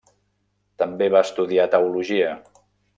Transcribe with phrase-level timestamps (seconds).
[0.83, 2.37] També va estudiar teologia.